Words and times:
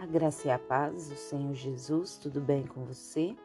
A 0.00 0.06
graça 0.06 0.46
e 0.46 0.50
a 0.52 0.58
paz 0.60 1.08
do 1.08 1.16
Senhor 1.16 1.52
Jesus, 1.54 2.18
tudo 2.18 2.40
bem 2.40 2.64
com 2.64 2.84
você? 2.84 3.36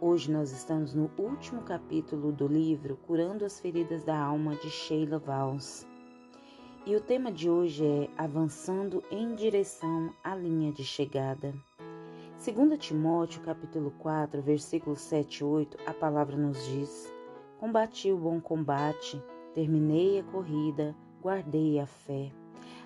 Hoje 0.00 0.30
nós 0.30 0.52
estamos 0.52 0.94
no 0.94 1.10
último 1.18 1.62
capítulo 1.62 2.30
do 2.30 2.46
livro 2.46 2.96
Curando 3.08 3.44
as 3.44 3.58
Feridas 3.58 4.04
da 4.04 4.16
Alma 4.16 4.54
de 4.54 4.70
Sheila 4.70 5.18
Valls. 5.18 5.84
E 6.86 6.94
o 6.94 7.00
tema 7.00 7.32
de 7.32 7.50
hoje 7.50 7.84
é 7.84 8.08
Avançando 8.16 9.02
em 9.10 9.34
direção 9.34 10.14
à 10.22 10.36
linha 10.36 10.70
de 10.70 10.84
chegada. 10.84 11.52
Segundo 12.36 12.78
Timóteo, 12.78 13.42
capítulo 13.42 13.90
4, 13.98 14.40
versículos 14.40 15.00
7 15.00 15.38
e 15.38 15.44
8, 15.44 15.76
a 15.84 15.92
palavra 15.92 16.36
nos 16.36 16.64
diz: 16.66 17.12
Combati 17.58 18.12
o 18.12 18.16
bom 18.16 18.40
combate, 18.40 19.20
terminei 19.52 20.20
a 20.20 20.22
corrida, 20.22 20.94
guardei 21.20 21.80
a 21.80 21.86
fé. 21.86 22.32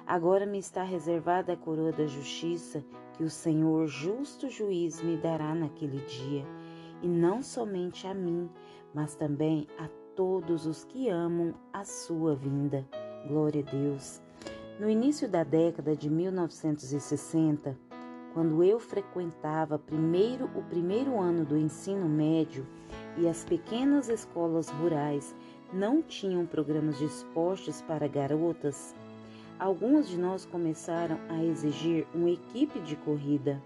Agora 0.06 0.46
me 0.46 0.58
está 0.58 0.84
reservada 0.84 1.54
a 1.54 1.56
coroa 1.56 1.90
da 1.90 2.06
justiça 2.06 2.84
que 3.14 3.24
o 3.24 3.30
Senhor, 3.30 3.88
justo 3.88 4.48
juiz, 4.48 5.02
me 5.02 5.16
dará 5.16 5.52
naquele 5.52 5.98
dia, 6.06 6.46
e 7.02 7.08
não 7.08 7.42
somente 7.42 8.06
a 8.06 8.14
mim, 8.14 8.48
mas 8.94 9.16
também 9.16 9.66
a 9.76 9.88
todos 10.14 10.64
os 10.64 10.84
que 10.84 11.08
amam 11.08 11.54
a 11.72 11.84
sua 11.84 12.36
vinda. 12.36 12.86
Glória 13.26 13.64
a 13.66 13.70
Deus. 13.70 14.22
No 14.78 14.88
início 14.88 15.28
da 15.28 15.42
década 15.42 15.96
de 15.96 16.08
1960, 16.08 17.76
quando 18.32 18.62
eu 18.62 18.78
frequentava 18.78 19.76
primeiro 19.76 20.44
o 20.54 20.62
primeiro 20.62 21.18
ano 21.18 21.44
do 21.44 21.56
ensino 21.56 22.08
médio 22.08 22.64
e 23.16 23.26
as 23.26 23.44
pequenas 23.44 24.08
escolas 24.08 24.68
rurais 24.68 25.34
não 25.72 26.00
tinham 26.00 26.46
programas 26.46 26.98
de 26.98 27.06
esportes 27.06 27.82
para 27.82 28.06
garotas, 28.06 28.94
alguns 29.58 30.08
de 30.08 30.18
nós 30.18 30.44
começaram 30.44 31.18
a 31.28 31.42
exigir 31.44 32.06
uma 32.14 32.30
equipe 32.30 32.78
de 32.80 32.96
corrida. 32.96 33.62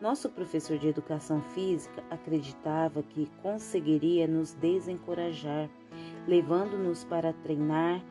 Nosso 0.00 0.28
professor 0.28 0.76
de 0.76 0.88
educação 0.88 1.40
física 1.54 2.02
acreditava 2.10 3.02
que 3.02 3.30
conseguiria 3.42 4.26
nos 4.26 4.52
desencorajar, 4.54 5.68
levando-nos 6.26 7.04
para 7.04 7.32
treinar 7.32 8.04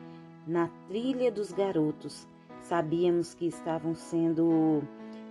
na 0.46 0.68
trilha 0.88 1.30
dos 1.30 1.52
garotos. 1.52 2.26
Sabíamos 2.60 3.34
que 3.34 3.46
estavam 3.46 3.94
sendo 3.94 4.82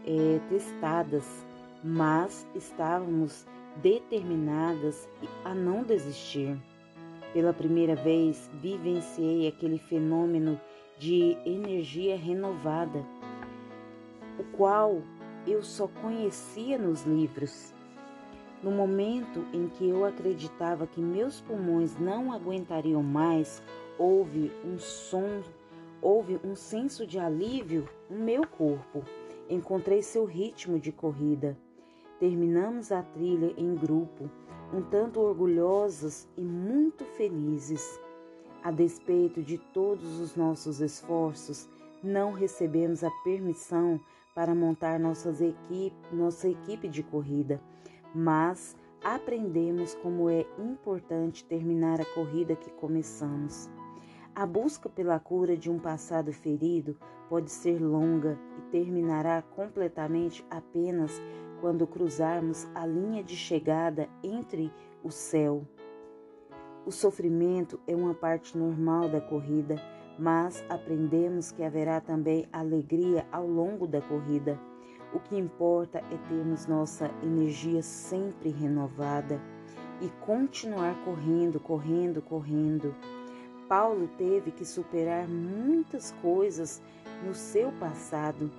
é, 0.05 0.39
testadas, 0.49 1.45
mas 1.83 2.47
estávamos 2.55 3.45
determinadas 3.81 5.09
a 5.43 5.53
não 5.53 5.83
desistir. 5.83 6.57
Pela 7.33 7.51
primeira 7.51 7.95
vez, 7.95 8.49
vivenciei 8.61 9.47
aquele 9.47 9.79
fenômeno 9.79 10.61
de 11.03 11.37
energia 11.45 12.15
renovada, 12.15 13.05
o 14.39 14.43
qual 14.55 15.01
eu 15.45 15.61
só 15.61 15.85
conhecia 16.01 16.77
nos 16.77 17.03
livros. 17.03 17.73
No 18.63 18.71
momento 18.71 19.45
em 19.51 19.67
que 19.67 19.89
eu 19.89 20.05
acreditava 20.05 20.87
que 20.87 21.01
meus 21.01 21.41
pulmões 21.41 21.99
não 21.99 22.31
aguentariam 22.31 23.03
mais, 23.03 23.61
houve 23.99 24.49
um 24.63 24.79
som, 24.79 25.41
houve 26.01 26.39
um 26.41 26.55
senso 26.55 27.05
de 27.05 27.19
alívio 27.19 27.85
no 28.09 28.19
meu 28.19 28.47
corpo. 28.47 29.03
Encontrei 29.49 30.01
seu 30.01 30.23
ritmo 30.23 30.79
de 30.79 30.93
corrida. 30.93 31.57
Terminamos 32.17 32.93
a 32.93 33.03
trilha 33.03 33.53
em 33.57 33.75
grupo, 33.75 34.29
um 34.73 34.81
tanto 34.81 35.19
orgulhosos 35.19 36.29
e 36.37 36.41
muito 36.41 37.03
felizes. 37.03 37.99
A 38.63 38.71
despeito 38.71 39.43
de 39.43 39.57
todos 39.57 40.21
os 40.21 40.37
nossos 40.37 40.79
esforços, 40.79 41.67
não 42.01 42.31
recebemos 42.31 43.03
a 43.03 43.11
permissão 43.21 43.99
para 44.33 44.55
montar 44.55 44.97
nossas 44.97 45.41
equipe, 45.41 45.93
nossa 46.13 46.47
equipe 46.47 46.87
de 46.87 47.03
corrida, 47.03 47.61
mas 48.15 48.73
aprendemos 49.03 49.93
como 49.95 50.29
é 50.29 50.45
importante 50.57 51.43
terminar 51.43 51.99
a 51.99 52.05
corrida 52.05 52.55
que 52.55 52.71
começamos. 52.71 53.69
A 54.33 54.45
busca 54.45 54.87
pela 54.87 55.19
cura 55.19 55.57
de 55.57 55.69
um 55.69 55.77
passado 55.77 56.31
ferido 56.31 56.97
pode 57.27 57.51
ser 57.51 57.81
longa 57.81 58.39
e 58.57 58.61
terminará 58.71 59.41
completamente 59.41 60.45
apenas 60.49 61.21
quando 61.59 61.85
cruzarmos 61.85 62.65
a 62.73 62.85
linha 62.85 63.21
de 63.21 63.35
chegada 63.35 64.07
entre 64.23 64.71
o 65.03 65.11
céu 65.11 65.67
o 66.85 66.91
sofrimento 66.91 67.79
é 67.87 67.95
uma 67.95 68.13
parte 68.13 68.57
normal 68.57 69.07
da 69.07 69.21
corrida, 69.21 69.81
mas 70.19 70.63
aprendemos 70.69 71.51
que 71.51 71.63
haverá 71.63 72.01
também 72.01 72.45
alegria 72.51 73.25
ao 73.31 73.47
longo 73.47 73.87
da 73.87 74.01
corrida. 74.01 74.59
O 75.13 75.19
que 75.19 75.37
importa 75.37 75.99
é 75.99 76.17
termos 76.27 76.65
nossa 76.65 77.09
energia 77.21 77.81
sempre 77.81 78.49
renovada 78.49 79.39
e 80.01 80.09
continuar 80.25 80.95
correndo, 81.05 81.59
correndo, 81.59 82.21
correndo. 82.21 82.93
Paulo 83.69 84.09
teve 84.17 84.51
que 84.51 84.65
superar 84.65 85.27
muitas 85.27 86.11
coisas 86.21 86.81
no 87.25 87.33
seu 87.33 87.71
passado. 87.73 88.51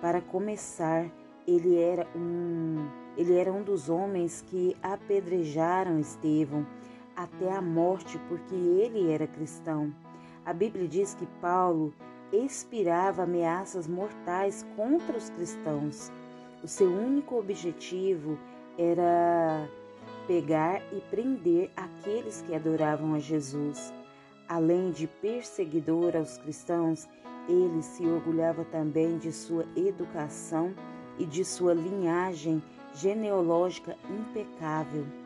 Para 0.00 0.20
começar, 0.20 1.10
ele 1.46 1.76
era 1.80 2.06
um, 2.14 2.88
ele 3.16 3.34
era 3.34 3.52
um 3.52 3.62
dos 3.62 3.88
homens 3.88 4.44
que 4.46 4.76
apedrejaram 4.82 5.98
Estevão 5.98 6.64
até 7.16 7.52
a 7.52 7.60
morte, 7.60 8.18
porque 8.28 8.54
ele 8.54 9.10
era 9.10 9.26
cristão. 9.26 9.94
A 10.44 10.52
Bíblia 10.52 10.88
diz 10.88 11.14
que 11.14 11.26
Paulo 11.40 11.92
expirava 12.32 13.22
ameaças 13.22 13.86
mortais 13.86 14.66
contra 14.76 15.16
os 15.16 15.30
cristãos. 15.30 16.10
O 16.62 16.68
seu 16.68 16.88
único 16.88 17.38
objetivo 17.38 18.38
era 18.78 19.68
pegar 20.26 20.80
e 20.92 21.00
prender 21.10 21.70
aqueles 21.76 22.42
que 22.42 22.54
adoravam 22.54 23.14
a 23.14 23.18
Jesus. 23.18 23.92
Além 24.48 24.90
de 24.90 25.06
perseguidor 25.06 26.16
aos 26.16 26.38
cristãos, 26.38 27.08
ele 27.48 27.82
se 27.82 28.06
orgulhava 28.06 28.64
também 28.64 29.18
de 29.18 29.32
sua 29.32 29.66
educação 29.76 30.74
e 31.18 31.26
de 31.26 31.44
sua 31.44 31.74
linhagem 31.74 32.62
genealógica 32.94 33.96
impecável. 34.08 35.21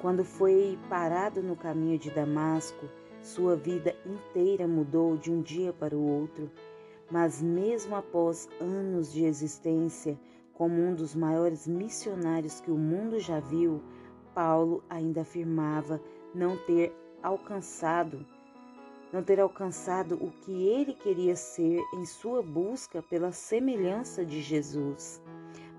Quando 0.00 0.24
foi 0.24 0.78
parado 0.88 1.42
no 1.42 1.56
caminho 1.56 1.98
de 1.98 2.10
Damasco, 2.10 2.86
sua 3.20 3.56
vida 3.56 3.96
inteira 4.06 4.68
mudou 4.68 5.16
de 5.16 5.32
um 5.32 5.42
dia 5.42 5.72
para 5.72 5.96
o 5.96 6.20
outro. 6.20 6.50
Mas, 7.10 7.42
mesmo 7.42 7.96
após 7.96 8.48
anos 8.60 9.12
de 9.12 9.24
existência, 9.24 10.18
como 10.52 10.80
um 10.80 10.94
dos 10.94 11.14
maiores 11.14 11.66
missionários 11.66 12.60
que 12.60 12.70
o 12.70 12.76
mundo 12.76 13.18
já 13.18 13.40
viu, 13.40 13.82
Paulo 14.34 14.84
ainda 14.88 15.22
afirmava 15.22 16.00
não 16.32 16.56
ter 16.56 16.92
alcançado, 17.20 18.24
não 19.12 19.22
ter 19.22 19.40
alcançado 19.40 20.14
o 20.14 20.30
que 20.30 20.68
ele 20.68 20.94
queria 20.94 21.34
ser 21.34 21.80
em 21.94 22.04
sua 22.06 22.40
busca 22.40 23.02
pela 23.02 23.32
semelhança 23.32 24.24
de 24.24 24.40
Jesus. 24.40 25.20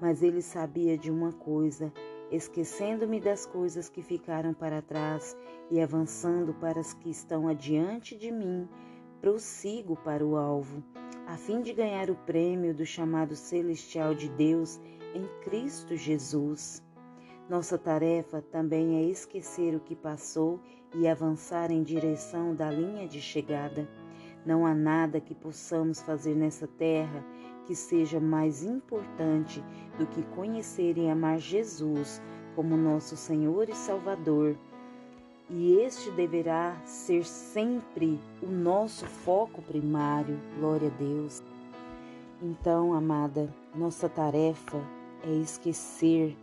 Mas 0.01 0.22
ele 0.22 0.41
sabia 0.41 0.97
de 0.97 1.09
uma 1.09 1.31
coisa: 1.31 1.94
esquecendo-me 2.31 3.19
das 3.19 3.45
coisas 3.45 3.90
que 3.90 4.01
ficaram 4.01 4.53
para 4.53 4.81
trás 4.81 5.35
e 5.72 5.81
avançando 5.81 6.53
para 6.53 6.79
as 6.79 6.94
que 6.94 7.09
estão 7.09 7.47
adiante 7.47 8.16
de 8.16 8.31
mim, 8.31 8.67
prossigo 9.22 9.95
para 9.97 10.25
o 10.25 10.38
alvo, 10.38 10.84
a 11.28 11.38
fim 11.38 11.62
de 11.62 11.73
ganhar 11.73 12.09
o 12.09 12.16
prêmio 12.16 12.73
do 12.73 12.85
chamado 12.85 13.35
celestial 13.35 14.16
de 14.16 14.29
Deus 14.29 14.79
em 15.13 15.25
Cristo 15.44 15.95
Jesus. 15.95 16.84
Nossa 17.50 17.78
tarefa 17.78 18.41
também 18.41 18.97
é 18.97 19.03
esquecer 19.03 19.75
o 19.75 19.79
que 19.79 19.95
passou 19.95 20.59
e 20.95 21.07
avançar 21.07 21.72
em 21.72 21.84
direção 21.84 22.53
da 22.53 22.69
linha 22.69 23.07
de 23.07 23.19
chegada. 23.19 23.89
Não 24.45 24.66
há 24.66 24.73
nada 24.73 25.19
que 25.19 25.35
possamos 25.35 26.01
fazer 26.01 26.35
nessa 26.35 26.68
terra 26.68 27.25
que 27.69 27.75
seja 27.75 28.19
mais 28.19 28.63
importante 28.63 29.63
do 30.00 30.07
que 30.07 30.24
conhecer 30.36 30.98
e 30.98 31.07
amar 31.07 31.38
Jesus 31.38 32.19
como 32.56 32.75
nosso 32.75 33.16
Senhor 33.16 33.69
e 33.69 33.75
Salvador. 33.75 34.57
E 35.48 35.74
este 35.74 36.10
deverá 36.10 36.75
ser 36.83 37.24
sempre 37.24 38.19
o 38.42 38.48
nosso 38.48 39.06
foco 39.06 39.62
primário. 39.62 40.36
Glória 40.57 40.88
a 40.88 40.98
Deus. 40.98 41.44
Então, 42.42 42.92
amada, 42.92 43.54
nossa 43.75 44.10
tarefa 44.10 44.81
é 45.24 45.31
esquecer 45.31 46.36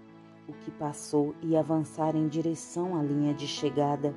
o 0.48 0.52
que 0.52 0.70
passou 0.70 1.34
e 1.42 1.56
avançar 1.56 2.14
em 2.14 2.28
direção 2.28 2.96
à 2.96 3.02
linha 3.02 3.34
de 3.34 3.48
chegada. 3.48 4.14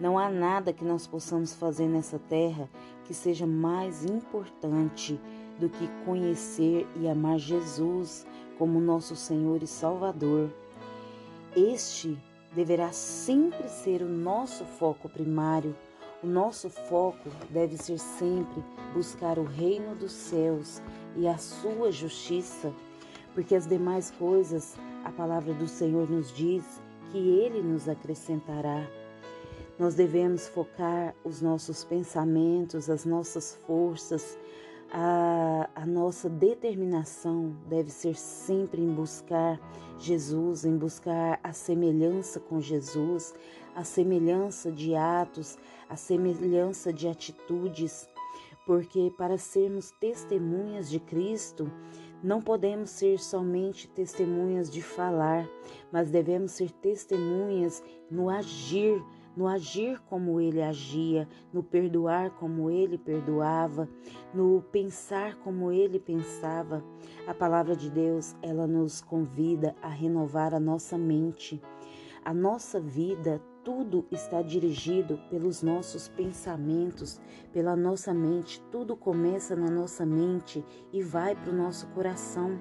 Não 0.00 0.18
há 0.18 0.30
nada 0.30 0.72
que 0.72 0.84
nós 0.84 1.06
possamos 1.06 1.52
fazer 1.52 1.88
nessa 1.88 2.18
terra 2.18 2.70
que 3.04 3.12
seja 3.12 3.46
mais 3.46 4.02
importante 4.02 5.20
do 5.58 5.68
que 5.68 5.88
conhecer 6.04 6.86
e 6.96 7.08
amar 7.08 7.38
Jesus 7.38 8.26
como 8.56 8.80
nosso 8.80 9.14
Senhor 9.14 9.62
e 9.62 9.66
Salvador. 9.66 10.50
Este 11.56 12.18
deverá 12.54 12.92
sempre 12.92 13.68
ser 13.68 14.02
o 14.02 14.08
nosso 14.08 14.64
foco 14.64 15.08
primário. 15.08 15.76
O 16.22 16.26
nosso 16.26 16.68
foco 16.68 17.30
deve 17.50 17.76
ser 17.76 17.98
sempre 17.98 18.62
buscar 18.92 19.38
o 19.38 19.44
reino 19.44 19.94
dos 19.94 20.12
céus 20.12 20.82
e 21.16 21.28
a 21.28 21.38
sua 21.38 21.92
justiça, 21.92 22.72
porque 23.34 23.54
as 23.54 23.66
demais 23.66 24.10
coisas, 24.10 24.76
a 25.04 25.12
palavra 25.12 25.54
do 25.54 25.68
Senhor 25.68 26.10
nos 26.10 26.34
diz 26.34 26.64
que 27.12 27.18
ele 27.18 27.62
nos 27.62 27.88
acrescentará. 27.88 28.84
Nós 29.78 29.94
devemos 29.94 30.48
focar 30.48 31.14
os 31.24 31.40
nossos 31.40 31.84
pensamentos, 31.84 32.90
as 32.90 33.04
nossas 33.04 33.54
forças, 33.64 34.36
a, 34.90 35.68
a, 35.74 35.86
nossa 35.86 36.28
determinação 36.28 37.56
deve 37.68 37.90
ser 37.90 38.14
sempre 38.14 38.80
em 38.80 38.92
buscar 38.92 39.60
Jesus, 39.98 40.64
em 40.64 40.76
buscar 40.76 41.38
a 41.42 41.52
semelhança 41.52 42.40
com 42.40 42.60
Jesus, 42.60 43.34
a 43.74 43.84
semelhança 43.84 44.72
de 44.72 44.94
atos, 44.94 45.58
a 45.88 45.96
semelhança 45.96 46.92
de 46.92 47.06
atitudes, 47.06 48.08
porque 48.66 49.12
para 49.16 49.36
sermos 49.36 49.90
testemunhas 50.00 50.88
de 50.88 51.00
Cristo, 51.00 51.70
não 52.22 52.40
podemos 52.40 52.90
ser 52.90 53.18
somente 53.18 53.88
testemunhas 53.88 54.70
de 54.70 54.82
falar, 54.82 55.48
mas 55.92 56.10
devemos 56.10 56.52
ser 56.52 56.70
testemunhas 56.72 57.82
no 58.10 58.28
agir 58.28 59.02
no 59.38 59.46
agir 59.46 60.00
como 60.00 60.40
ele 60.40 60.60
agia, 60.60 61.28
no 61.52 61.62
perdoar 61.62 62.32
como 62.32 62.68
ele 62.68 62.98
perdoava, 62.98 63.88
no 64.34 64.60
pensar 64.72 65.36
como 65.36 65.70
ele 65.70 66.00
pensava. 66.00 66.82
A 67.24 67.32
palavra 67.32 67.76
de 67.76 67.88
Deus, 67.88 68.34
ela 68.42 68.66
nos 68.66 69.00
convida 69.00 69.76
a 69.80 69.86
renovar 69.86 70.52
a 70.54 70.58
nossa 70.58 70.98
mente. 70.98 71.62
A 72.24 72.34
nossa 72.34 72.80
vida 72.80 73.40
tudo 73.68 74.06
está 74.10 74.40
dirigido 74.40 75.20
pelos 75.28 75.62
nossos 75.62 76.08
pensamentos, 76.08 77.20
pela 77.52 77.76
nossa 77.76 78.14
mente. 78.14 78.62
Tudo 78.72 78.96
começa 78.96 79.54
na 79.54 79.70
nossa 79.70 80.06
mente 80.06 80.64
e 80.90 81.02
vai 81.02 81.36
para 81.36 81.50
o 81.50 81.54
nosso 81.54 81.86
coração. 81.88 82.58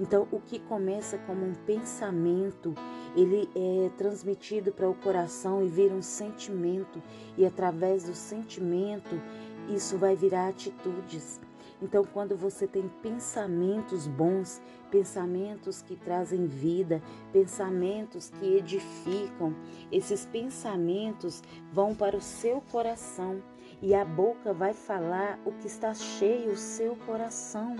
Então, 0.00 0.26
o 0.32 0.40
que 0.40 0.58
começa 0.58 1.18
como 1.18 1.44
um 1.44 1.52
pensamento, 1.52 2.74
ele 3.14 3.50
é 3.54 3.90
transmitido 3.98 4.72
para 4.72 4.88
o 4.88 4.94
coração 4.94 5.62
e 5.62 5.68
vira 5.68 5.92
um 5.92 6.00
sentimento, 6.00 7.02
e 7.36 7.44
através 7.44 8.04
do 8.04 8.14
sentimento, 8.14 9.20
isso 9.68 9.98
vai 9.98 10.16
virar 10.16 10.48
atitudes. 10.48 11.38
Então, 11.80 12.04
quando 12.04 12.36
você 12.36 12.66
tem 12.66 12.88
pensamentos 13.02 14.06
bons, 14.06 14.62
pensamentos 14.90 15.82
que 15.82 15.94
trazem 15.94 16.46
vida, 16.46 17.02
pensamentos 17.32 18.30
que 18.30 18.56
edificam, 18.56 19.54
esses 19.92 20.24
pensamentos 20.24 21.42
vão 21.72 21.94
para 21.94 22.16
o 22.16 22.20
seu 22.20 22.62
coração 22.72 23.42
e 23.82 23.94
a 23.94 24.04
boca 24.04 24.52
vai 24.52 24.72
falar 24.72 25.38
o 25.44 25.52
que 25.52 25.66
está 25.66 25.92
cheio 25.92 26.52
o 26.52 26.56
seu 26.56 26.96
coração. 26.96 27.76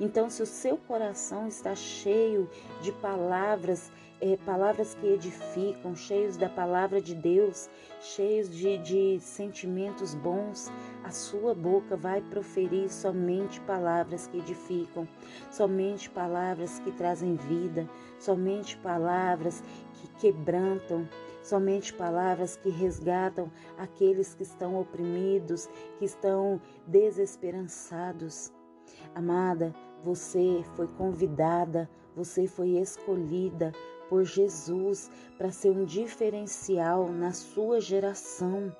Então, 0.00 0.30
se 0.30 0.42
o 0.42 0.46
seu 0.46 0.76
coração 0.76 1.48
está 1.48 1.74
cheio 1.74 2.48
de 2.82 2.92
palavras 2.92 3.90
é, 4.20 4.36
palavras 4.38 4.94
que 4.94 5.06
edificam, 5.06 5.94
cheios 5.94 6.36
da 6.36 6.48
palavra 6.48 7.00
de 7.00 7.14
Deus, 7.14 7.70
cheios 8.00 8.50
de, 8.50 8.78
de 8.78 9.20
sentimentos 9.20 10.14
bons, 10.14 10.70
a 11.04 11.10
sua 11.10 11.54
boca 11.54 11.96
vai 11.96 12.20
proferir 12.20 12.90
somente 12.90 13.60
palavras 13.60 14.26
que 14.26 14.38
edificam, 14.38 15.08
somente 15.50 16.10
palavras 16.10 16.80
que 16.80 16.90
trazem 16.90 17.36
vida, 17.36 17.88
somente 18.18 18.76
palavras 18.78 19.62
que 19.94 20.08
quebrantam, 20.20 21.08
somente 21.42 21.92
palavras 21.92 22.56
que 22.56 22.70
resgatam 22.70 23.50
aqueles 23.76 24.34
que 24.34 24.42
estão 24.42 24.80
oprimidos, 24.80 25.68
que 25.98 26.04
estão 26.04 26.60
desesperançados. 26.86 28.52
Amada, 29.14 29.74
você 30.02 30.62
foi 30.74 30.86
convidada, 30.86 31.88
você 32.14 32.46
foi 32.46 32.70
escolhida 32.78 33.72
por 34.08 34.24
Jesus 34.24 35.10
para 35.36 35.50
ser 35.50 35.70
um 35.70 35.84
diferencial 35.84 37.08
na 37.08 37.32
sua 37.32 37.80
geração. 37.80 38.74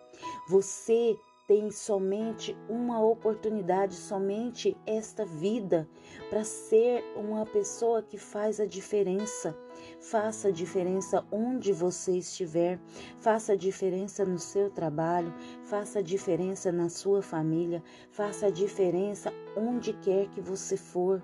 Você 0.48 1.16
tem 1.46 1.70
somente 1.70 2.56
uma 2.68 3.02
oportunidade, 3.02 3.94
somente 3.94 4.76
esta 4.86 5.24
vida, 5.24 5.88
para 6.28 6.44
ser 6.44 7.02
uma 7.16 7.46
pessoa 7.46 8.02
que 8.02 8.18
faz 8.18 8.60
a 8.60 8.66
diferença. 8.66 9.56
Faça 10.00 10.52
diferença 10.52 11.24
onde 11.30 11.72
você 11.72 12.18
estiver, 12.18 12.78
faça 13.18 13.56
diferença 13.56 14.24
no 14.24 14.38
seu 14.38 14.70
trabalho, 14.70 15.34
faça 15.64 16.02
diferença 16.02 16.70
na 16.72 16.88
sua 16.88 17.22
família, 17.22 17.82
faça 18.10 18.50
diferença 18.50 19.32
onde 19.56 19.92
quer 19.94 20.28
que 20.28 20.40
você 20.40 20.76
for. 20.76 21.22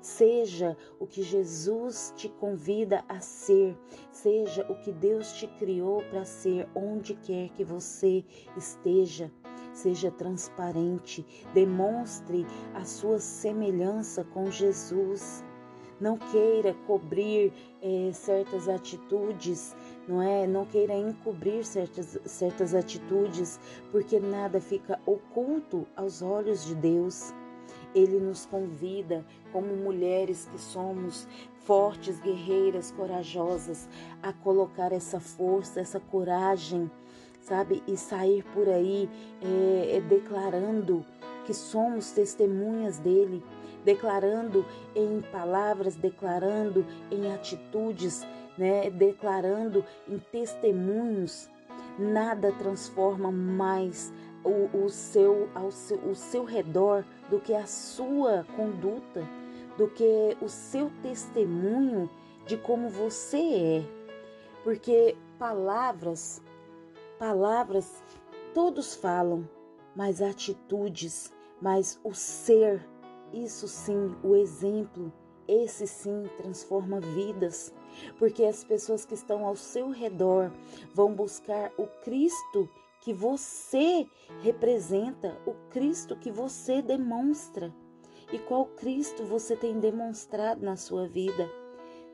Seja 0.00 0.76
o 1.00 1.06
que 1.06 1.22
Jesus 1.22 2.12
te 2.16 2.28
convida 2.28 3.04
a 3.08 3.20
ser, 3.20 3.76
seja 4.12 4.64
o 4.70 4.80
que 4.80 4.92
Deus 4.92 5.32
te 5.32 5.46
criou 5.58 6.02
para 6.10 6.24
ser, 6.24 6.68
onde 6.74 7.14
quer 7.14 7.48
que 7.50 7.64
você 7.64 8.24
esteja. 8.56 9.32
Seja 9.72 10.10
transparente, 10.10 11.26
demonstre 11.52 12.46
a 12.74 12.84
sua 12.84 13.18
semelhança 13.18 14.22
com 14.22 14.48
Jesus. 14.48 15.44
Não 16.00 16.18
queira 16.18 16.74
cobrir 16.86 17.52
é, 17.82 18.10
certas 18.12 18.68
atitudes, 18.68 19.74
não 20.08 20.20
é? 20.20 20.46
Não 20.46 20.64
queira 20.64 20.94
encobrir 20.94 21.64
certas, 21.64 22.18
certas 22.24 22.74
atitudes, 22.74 23.60
porque 23.90 24.18
nada 24.18 24.60
fica 24.60 25.00
oculto 25.06 25.86
aos 25.96 26.22
olhos 26.22 26.64
de 26.64 26.74
Deus. 26.74 27.32
Ele 27.94 28.18
nos 28.18 28.44
convida, 28.44 29.24
como 29.52 29.68
mulheres 29.76 30.48
que 30.50 30.60
somos 30.60 31.28
fortes, 31.64 32.20
guerreiras, 32.20 32.90
corajosas, 32.90 33.88
a 34.22 34.32
colocar 34.32 34.92
essa 34.92 35.20
força, 35.20 35.80
essa 35.80 36.00
coragem, 36.00 36.90
sabe? 37.40 37.82
E 37.86 37.96
sair 37.96 38.44
por 38.52 38.68
aí 38.68 39.08
é, 39.42 39.96
é, 39.96 40.00
declarando 40.00 41.04
que 41.44 41.54
somos 41.54 42.10
testemunhas 42.10 42.98
dele, 42.98 43.42
declarando 43.84 44.64
em 44.94 45.20
palavras, 45.20 45.94
declarando 45.94 46.84
em 47.10 47.32
atitudes, 47.32 48.26
né? 48.56 48.90
declarando 48.90 49.84
em 50.08 50.18
testemunhos. 50.18 51.48
Nada 51.98 52.52
transforma 52.52 53.30
mais 53.30 54.12
o, 54.44 54.84
o, 54.84 54.88
seu, 54.88 55.48
ao 55.54 55.70
seu, 55.70 55.98
o 55.98 56.14
seu 56.14 56.44
redor 56.44 57.04
do 57.30 57.40
que 57.40 57.54
a 57.54 57.66
sua 57.66 58.44
conduta, 58.56 59.26
do 59.76 59.88
que 59.88 60.36
o 60.40 60.48
seu 60.48 60.90
testemunho 61.02 62.10
de 62.46 62.56
como 62.56 62.88
você 62.88 63.38
é. 63.38 63.84
Porque 64.62 65.16
palavras, 65.38 66.42
palavras 67.18 68.02
todos 68.52 68.94
falam, 68.94 69.48
mas 69.94 70.22
atitudes, 70.22 71.32
mas 71.60 71.98
o 72.04 72.14
ser, 72.14 72.86
isso 73.32 73.66
sim, 73.66 74.14
o 74.22 74.34
exemplo, 74.34 75.12
esse 75.46 75.86
sim 75.86 76.24
transforma 76.36 77.00
vidas, 77.00 77.72
porque 78.18 78.44
as 78.44 78.64
pessoas 78.64 79.04
que 79.04 79.14
estão 79.14 79.46
ao 79.46 79.56
seu 79.56 79.90
redor 79.90 80.50
vão 80.94 81.12
buscar 81.12 81.72
o 81.76 81.86
Cristo 82.02 82.68
que 83.00 83.12
você 83.12 84.06
representa, 84.40 85.36
o 85.46 85.52
Cristo 85.70 86.16
que 86.16 86.30
você 86.30 86.80
demonstra. 86.80 87.74
E 88.32 88.38
qual 88.38 88.64
Cristo 88.64 89.24
você 89.24 89.54
tem 89.54 89.78
demonstrado 89.78 90.64
na 90.64 90.76
sua 90.76 91.06
vida? 91.06 91.48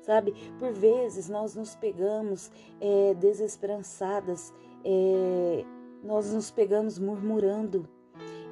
Sabe, 0.03 0.33
por 0.59 0.73
vezes 0.73 1.29
nós 1.29 1.55
nos 1.55 1.77
pegamos 1.77 2.51
é, 2.81 3.15
desesperançadas, 3.15 4.53
é, 4.85 5.65
nós 6.03 6.33
nos 6.33 6.51
pegamos 6.51 6.99
murmurando, 6.99 7.89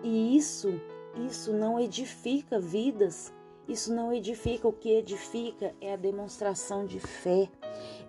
e 0.03 0.37
isso, 0.37 0.81
isso 1.27 1.53
não 1.53 1.79
edifica 1.79 2.61
vidas, 2.61 3.33
isso 3.69 3.93
não 3.93 4.13
edifica, 4.13 4.67
o 4.67 4.73
que 4.73 4.91
edifica 4.91 5.75
é 5.81 5.93
a 5.93 5.97
demonstração 5.97 6.87
de 6.87 6.99
fé, 6.99 7.51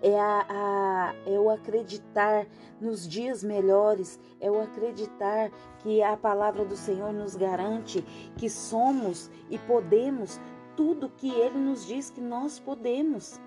é, 0.00 0.18
a, 0.18 0.46
a, 0.48 1.14
é 1.26 1.38
o 1.38 1.50
acreditar 1.50 2.46
nos 2.80 3.06
dias 3.06 3.44
melhores, 3.44 4.18
é 4.40 4.50
o 4.50 4.60
acreditar 4.60 5.50
que 5.80 6.02
a 6.02 6.16
palavra 6.16 6.64
do 6.64 6.76
Senhor 6.76 7.12
nos 7.12 7.36
garante 7.36 8.02
que 8.38 8.48
somos 8.48 9.30
e 9.50 9.58
podemos 9.58 10.40
tudo 10.74 11.10
que 11.10 11.30
Ele 11.30 11.58
nos 11.58 11.86
diz 11.86 12.08
que 12.08 12.22
nós 12.22 12.58
podemos. 12.58 13.38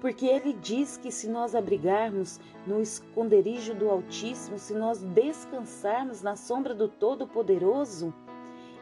Porque 0.00 0.26
Ele 0.26 0.52
diz 0.52 0.96
que 0.96 1.10
se 1.10 1.28
nós 1.28 1.54
abrigarmos 1.54 2.40
no 2.66 2.80
esconderijo 2.80 3.74
do 3.74 3.90
Altíssimo, 3.90 4.58
se 4.58 4.74
nós 4.74 5.02
descansarmos 5.02 6.22
na 6.22 6.36
sombra 6.36 6.74
do 6.74 6.88
Todo-Poderoso, 6.88 8.14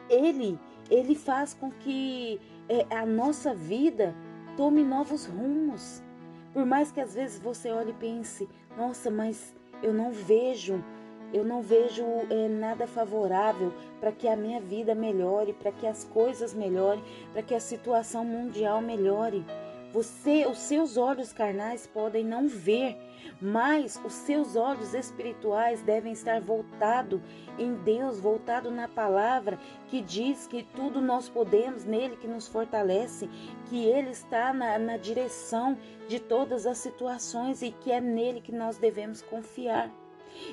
Ele, 0.09 0.59
Ele 0.89 1.15
faz 1.15 1.53
com 1.53 1.71
que 1.71 2.39
é, 2.69 2.85
a 2.95 3.05
nossa 3.05 3.53
vida 3.53 4.15
tome 4.55 4.83
novos 4.83 5.25
rumos. 5.25 6.01
Por 6.53 6.65
mais 6.65 6.91
que 6.91 6.99
às 6.99 7.13
vezes 7.13 7.39
você 7.39 7.71
olhe 7.71 7.91
e 7.91 7.93
pense, 7.93 8.49
nossa, 8.77 9.11
mas 9.11 9.55
eu 9.83 9.93
não 9.93 10.11
vejo 10.11 10.83
eu 11.33 11.43
não 11.43 11.61
vejo 11.61 12.03
é, 12.29 12.47
nada 12.47 12.87
favorável 12.87 13.73
para 13.99 14.11
que 14.11 14.27
a 14.27 14.35
minha 14.35 14.61
vida 14.61 14.95
melhore, 14.95 15.53
para 15.53 15.71
que 15.71 15.85
as 15.85 16.05
coisas 16.05 16.53
melhorem, 16.53 17.03
para 17.33 17.41
que 17.41 17.53
a 17.53 17.59
situação 17.59 18.23
mundial 18.23 18.81
melhore. 18.81 19.45
Você, 19.97 20.45
os 20.45 20.59
seus 20.59 20.95
olhos 20.95 21.33
carnais 21.33 21.87
podem 21.87 22.23
não 22.23 22.47
ver, 22.47 22.95
mas 23.41 23.99
os 24.05 24.13
seus 24.13 24.55
olhos 24.55 24.93
espirituais 24.93 25.81
devem 25.81 26.13
estar 26.13 26.39
voltados 26.39 27.19
em 27.57 27.73
Deus, 27.77 28.19
voltado 28.19 28.69
na 28.69 28.87
palavra 28.87 29.57
que 29.87 29.99
diz 29.99 30.45
que 30.45 30.61
tudo 30.61 31.01
nós 31.01 31.27
podemos 31.27 31.83
nele 31.83 32.15
que 32.15 32.27
nos 32.27 32.47
fortalece, 32.47 33.27
que 33.65 33.85
ele 33.85 34.11
está 34.11 34.53
na, 34.53 34.77
na 34.77 34.97
direção 34.97 35.75
de 36.07 36.19
todas 36.19 36.67
as 36.67 36.77
situações 36.77 37.63
e 37.63 37.71
que 37.71 37.91
é 37.91 37.99
nele 37.99 38.39
que 38.39 38.51
nós 38.51 38.77
devemos 38.77 39.23
confiar. 39.23 39.89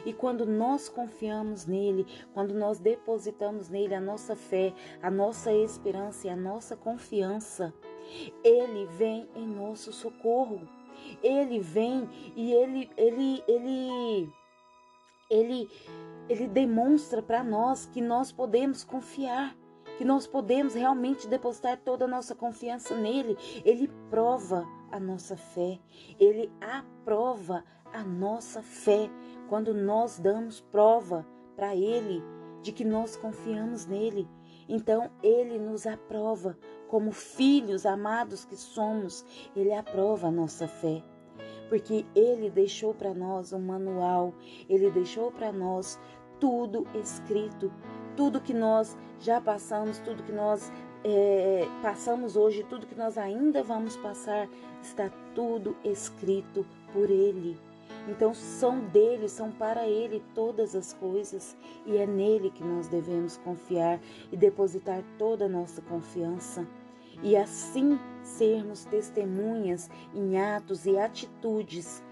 E 0.05 0.13
quando 0.13 0.47
nós 0.47 0.89
confiamos 0.89 1.67
nele, 1.67 2.07
quando 2.33 2.55
nós 2.55 2.79
depositamos 2.79 3.69
nele 3.69 3.95
a 3.95 4.01
nossa 4.01 4.35
fé, 4.35 4.73
a 5.03 5.11
nossa 5.11 5.53
esperança 5.53 6.27
e 6.27 6.31
a 6.31 6.37
nossa 6.37 6.77
confiança, 6.77 7.73
ele 8.43 8.87
vem 8.87 9.29
em 9.35 9.47
nosso 9.47 9.93
socorro. 9.93 10.61
Ele 11.23 11.61
vem 11.61 12.09
e 12.35 12.53
ele 12.53 12.91
ele 12.97 13.43
ele 13.47 14.33
ele 15.31 15.71
ele 16.29 16.47
demonstra 16.47 17.23
para 17.23 17.45
nós 17.45 17.87
que 17.87 18.01
nós 18.01 18.33
podemos 18.33 18.83
confiar, 18.83 19.55
que 19.99 20.05
nós 20.05 20.27
podemos 20.27 20.75
realmente 20.75 21.29
depositar 21.29 21.79
toda 21.79 22.07
a 22.07 22.09
nossa 22.09 22.35
confiança 22.35 22.95
nele. 22.97 23.37
Ele 23.65 23.89
prova 24.11 24.67
a 24.91 24.99
nossa 24.99 25.37
fé, 25.37 25.79
ele 26.19 26.51
aprova 26.61 27.65
a 27.93 28.03
nossa 28.03 28.63
fé 28.63 29.11
quando 29.49 29.75
nós 29.75 30.19
damos 30.19 30.61
prova 30.61 31.27
para 31.57 31.75
ele 31.75 32.23
de 32.63 32.73
que 32.73 32.85
nós 32.85 33.17
confiamos 33.17 33.87
nele. 33.87 34.29
Então 34.69 35.11
ele 35.23 35.59
nos 35.59 35.87
aprova 35.87 36.57
como 36.89 37.13
filhos 37.13 37.85
amados 37.85 38.45
que 38.45 38.57
somos, 38.57 39.25
ele 39.55 39.73
aprova 39.73 40.29
a 40.29 40.33
nossa 40.33 40.67
fé. 40.67 41.03
Porque 41.69 42.05
ele 42.15 42.51
deixou 42.51 42.95
para 42.95 43.13
nós 43.13 43.53
um 43.53 43.61
manual, 43.61 44.35
ele 44.69 44.91
deixou 44.91 45.33
para 45.33 45.53
nós 45.53 45.99
tudo 46.39 46.87
escrito, 46.95 47.73
tudo 48.17 48.41
que 48.41 48.55
nós 48.55 48.97
já 49.19 49.41
passamos, 49.41 49.99
tudo 49.99 50.23
que 50.23 50.33
nós 50.33 50.71
é, 51.03 51.67
passamos 51.83 52.37
hoje, 52.37 52.65
tudo 52.65 52.87
que 52.87 52.95
nós 52.95 53.19
ainda 53.19 53.63
vamos 53.63 53.97
passar, 53.97 54.49
está 54.83 55.11
tudo 55.35 55.77
escrito 55.85 56.67
por 56.93 57.11
ele. 57.11 57.59
Então 58.09 58.35
são 58.35 58.81
dele, 58.81 59.29
são 59.29 59.51
para 59.51 59.89
ele 59.89 60.23
todas 60.35 60.75
as 60.75 60.93
coisas 60.93 61.57
e 61.87 61.97
é 61.97 62.07
nele 62.07 62.51
que 62.51 62.63
nós 62.63 62.87
devemos 62.87 63.37
confiar 63.39 63.99
e 64.31 64.37
depositar 64.37 65.03
toda 65.19 65.47
a 65.47 65.49
nossa 65.49 65.81
confiança. 65.83 66.67
E 67.23 67.37
assim 67.37 67.99
sermos 68.23 68.85
testemunhas 68.85 69.89
em 70.15 70.39
atos 70.39 70.85
e 70.85 70.99
atitudes 70.99 72.03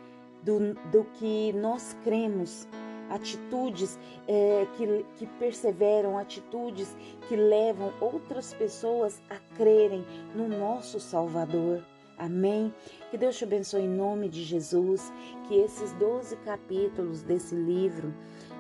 do, 0.43 0.75
do 0.91 1.05
que 1.15 1.53
nós 1.53 1.97
cremos, 2.03 2.67
atitudes 3.11 3.99
é, 4.27 4.67
que, 4.77 5.05
que 5.17 5.27
perseveram, 5.39 6.19
atitudes 6.19 6.97
que 7.29 7.37
levam 7.37 7.93
outras 8.01 8.55
pessoas 8.55 9.21
a 9.29 9.37
crerem 9.57 10.05
no 10.35 10.49
nosso 10.49 10.99
Salvador. 10.99 11.85
Amém? 12.23 12.73
Que 13.11 13.19
Deus 13.19 13.37
te 13.37 13.43
abençoe 13.43 13.83
em 13.83 13.89
nome 13.89 14.29
de 14.29 14.45
Jesus, 14.45 15.13
que 15.49 15.57
esses 15.57 15.93
12 15.95 16.37
capítulos 16.37 17.21
desse 17.21 17.53
livro 17.53 18.15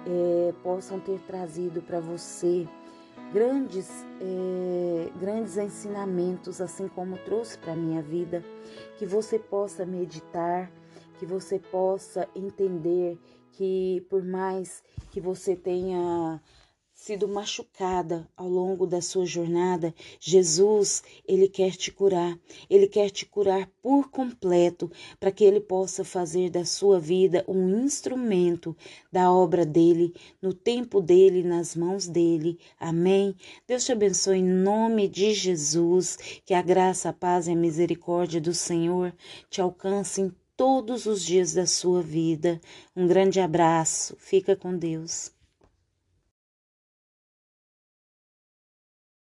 é, 0.04 0.52
possam 0.64 0.98
ter 0.98 1.20
trazido 1.20 1.80
para 1.80 2.00
você 2.00 2.66
grandes, 3.32 3.88
é, 4.20 5.10
grandes 5.16 5.56
ensinamentos, 5.56 6.60
assim 6.60 6.88
como 6.88 7.16
trouxe 7.18 7.56
para 7.56 7.72
a 7.72 7.76
minha 7.76 8.02
vida, 8.02 8.44
que 8.98 9.06
você 9.06 9.38
possa 9.38 9.86
meditar, 9.86 10.68
que 11.20 11.24
você 11.24 11.60
possa 11.60 12.28
entender 12.34 13.16
que 13.52 14.04
por 14.10 14.24
mais 14.24 14.82
que 15.12 15.20
você 15.20 15.54
tenha 15.54 16.40
sido 17.02 17.26
machucada 17.26 18.28
ao 18.36 18.48
longo 18.48 18.86
da 18.86 19.02
sua 19.02 19.26
jornada, 19.26 19.92
Jesus, 20.20 21.02
ele 21.26 21.48
quer 21.48 21.72
te 21.72 21.90
curar. 21.90 22.38
Ele 22.70 22.86
quer 22.86 23.10
te 23.10 23.26
curar 23.26 23.68
por 23.82 24.08
completo, 24.08 24.88
para 25.18 25.32
que 25.32 25.42
ele 25.42 25.58
possa 25.58 26.04
fazer 26.04 26.48
da 26.48 26.64
sua 26.64 27.00
vida 27.00 27.44
um 27.48 27.84
instrumento 27.84 28.76
da 29.10 29.32
obra 29.32 29.66
dele, 29.66 30.14
no 30.40 30.54
tempo 30.54 31.00
dele, 31.00 31.42
nas 31.42 31.74
mãos 31.74 32.06
dele. 32.06 32.56
Amém. 32.78 33.34
Deus 33.66 33.84
te 33.84 33.90
abençoe 33.90 34.38
em 34.38 34.44
nome 34.44 35.08
de 35.08 35.34
Jesus. 35.34 36.16
Que 36.46 36.54
a 36.54 36.62
graça, 36.62 37.08
a 37.08 37.12
paz 37.12 37.48
e 37.48 37.50
a 37.50 37.56
misericórdia 37.56 38.40
do 38.40 38.54
Senhor 38.54 39.12
te 39.50 39.60
alcancem 39.60 40.32
todos 40.56 41.06
os 41.06 41.24
dias 41.24 41.52
da 41.52 41.66
sua 41.66 42.00
vida. 42.00 42.60
Um 42.94 43.08
grande 43.08 43.40
abraço. 43.40 44.14
Fica 44.20 44.54
com 44.54 44.76
Deus. 44.76 45.32